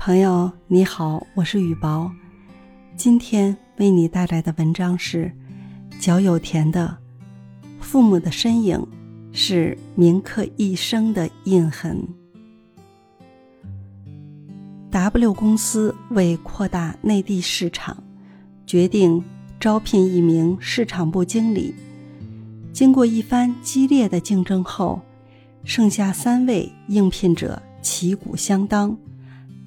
[0.00, 2.08] 朋友你好，我是雨薄，
[2.96, 5.30] 今天为你带来的文章是
[5.98, 6.96] 脚有田的
[7.80, 8.80] 父母的身影
[9.32, 12.00] 是铭刻一生的印痕。
[14.90, 17.96] W 公司为扩大内地市场，
[18.64, 19.22] 决定
[19.58, 21.74] 招聘一名市场部经理。
[22.72, 25.02] 经过一番激烈的竞争后，
[25.64, 28.96] 剩下三位应聘者旗鼓相当。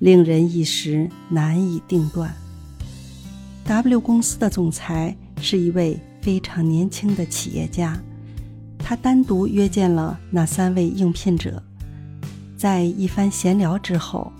[0.01, 2.33] 令人一时难以定断。
[3.65, 8.01] W 公司的总裁是一位非常年轻的企业家，
[8.79, 11.61] 他单独约见了那三位应聘者，
[12.57, 14.33] 在一番闲聊之后，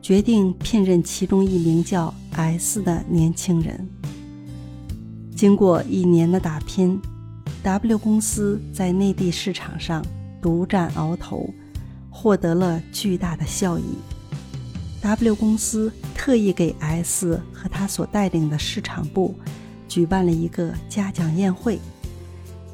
[0.00, 3.86] 决定聘任其中一名叫 S 的年轻人。
[5.36, 6.98] 经过一年的打拼
[7.62, 10.02] ，W 公司在内地市场上
[10.40, 11.50] 独占鳌头，
[12.08, 13.84] 获得了巨大的效益。
[15.06, 19.36] W 公司特意给 S 和他所带领的市场部
[19.86, 21.78] 举办了一个嘉奖宴会。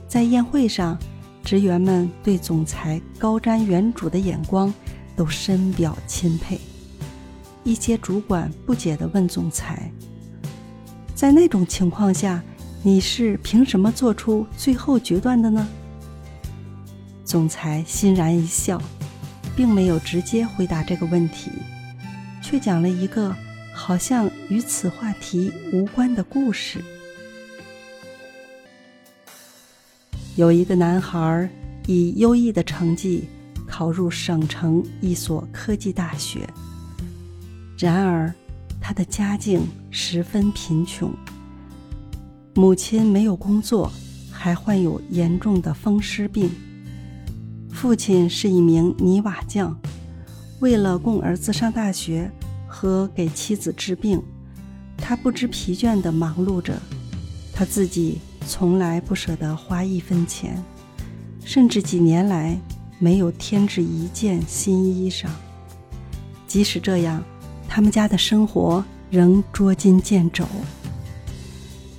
[0.08, 0.98] 在宴会上，
[1.44, 4.72] 职员们对总裁高瞻远瞩的眼光
[5.14, 6.58] 都深表钦佩。
[7.64, 9.92] 一些主管不解地问总裁
[11.14, 12.42] ：“在那种情况下，
[12.82, 15.68] 你是凭什么做出最后决断的呢？”
[17.26, 18.80] 总裁欣然一笑，
[19.54, 21.50] 并没有直接回答这个问题。
[22.52, 23.34] 却讲了一个
[23.72, 26.84] 好像与此话题无关的故事。
[30.36, 31.48] 有一个男孩
[31.86, 33.26] 以优异的成绩
[33.66, 36.46] 考入省城一所科技大学，
[37.78, 38.30] 然而
[38.82, 41.10] 他的家境十分贫穷，
[42.54, 43.90] 母亲没有工作，
[44.30, 46.50] 还患有严重的风湿病，
[47.70, 49.74] 父亲是一名泥瓦匠，
[50.60, 52.30] 为了供儿子上大学。
[52.72, 54.22] 和给妻子治病，
[54.96, 56.80] 他不知疲倦地忙碌着。
[57.52, 60.60] 他自己从来不舍得花一分钱，
[61.44, 62.58] 甚至几年来
[62.98, 65.26] 没有添置一件新衣裳。
[66.46, 67.22] 即使这样，
[67.68, 70.46] 他们家的生活仍捉襟见肘。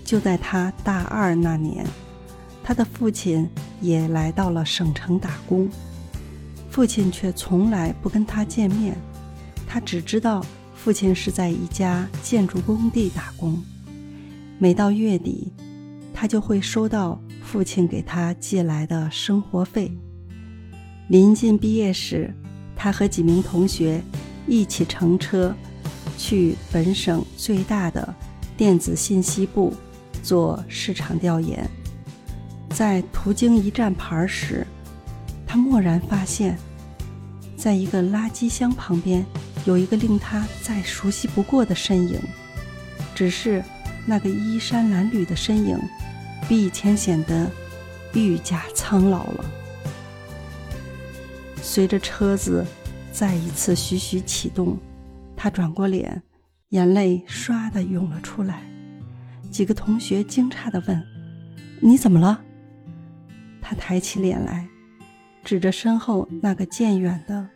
[0.04, 1.86] 就在他大二那年，
[2.64, 3.48] 他的父亲
[3.80, 5.70] 也来到了省城打工，
[6.72, 8.98] 父亲却从来不跟他见面，
[9.68, 10.44] 他只知道。
[10.84, 13.58] 父亲是在一家建筑工地打工，
[14.60, 15.54] 每到月底，
[16.14, 19.90] 他就会收到父亲给他寄来的生活费。
[21.08, 22.34] 临近毕业时，
[22.76, 24.04] 他和几名同学
[24.46, 25.56] 一起乘车
[26.18, 28.14] 去本省最大的
[28.58, 29.74] 电子信息部
[30.22, 31.66] 做市场调研。
[32.72, 34.68] 在途经一站牌时，
[35.48, 36.58] 他蓦然发现，
[37.64, 39.26] 在一个垃圾箱旁边。
[39.66, 42.20] 有一个令他再熟悉不过的身影，
[43.16, 43.64] 只是
[44.06, 45.80] 那个衣衫褴褛的身影，
[46.50, 47.50] 比以前显得
[48.14, 49.46] 愈加苍老了。
[51.62, 52.66] 随着车子
[53.14, 54.78] 再一次徐徐启动，
[55.38, 56.22] 他转过脸，
[56.72, 58.64] 眼泪唰的涌了出来。
[59.50, 61.02] 几个同学惊诧的问
[61.80, 62.42] ：“你怎么了？”
[63.64, 64.68] 他抬起脸来，
[65.44, 67.50] 指着身后那个渐远的。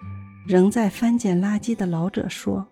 [0.45, 2.65] 仍在翻捡垃圾的老者说：“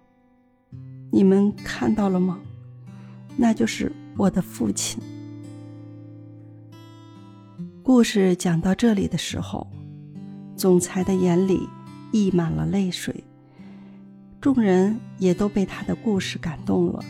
[1.11, 2.39] 你们看到了吗？
[3.35, 5.03] 那就是我的父亲。”
[7.83, 9.67] 故事讲到这里的时候，
[10.55, 11.67] 总裁的眼里
[12.13, 13.21] 溢满了泪水。
[14.39, 17.03] 众人也都被他的故事感动了。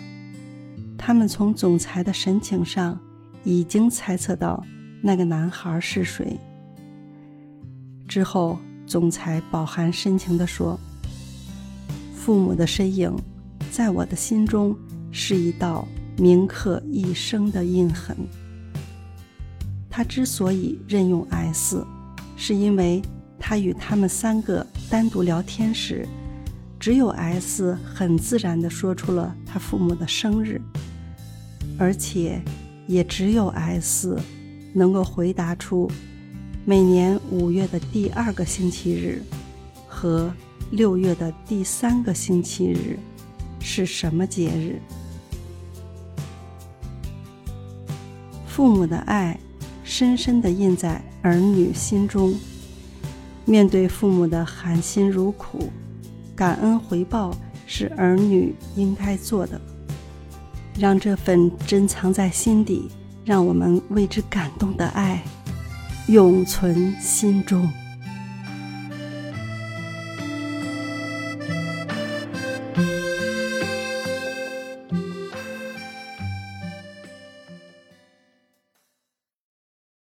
[0.97, 2.99] 他们从总裁的神情上
[3.43, 4.65] 已经猜测到
[5.03, 6.39] 那个男孩是谁。
[8.15, 8.57] 之后。
[8.87, 10.79] 总裁饱含深情地说
[12.15, 13.11] ：“父母的身影，
[13.71, 14.77] 在我的心中
[15.11, 15.87] 是一道
[16.19, 18.15] 铭刻一生的印痕。
[19.89, 21.83] 他之所以任用 S，
[22.37, 23.01] 是因为
[23.39, 26.07] 他与他们三个单独聊天时，
[26.79, 30.61] 只有 S 很自然地说出了他父母的生日，
[31.79, 32.39] 而且
[32.85, 34.15] 也只有 S
[34.75, 35.89] 能够回答出。”
[36.67, 39.21] 每年五月的第二个星期日
[39.87, 40.33] 和
[40.71, 42.97] 六月的第三个星期日
[43.59, 44.79] 是什么节日？
[48.47, 49.39] 父母的爱
[49.83, 52.33] 深深的印在儿女心中。
[53.45, 55.71] 面对父母的含辛茹苦，
[56.35, 57.31] 感恩回报
[57.67, 59.61] 是儿女应该做的。
[60.79, 62.89] 让这份珍藏在心底，
[63.23, 65.23] 让我们为之感动的爱。
[66.07, 67.84] 永存心中。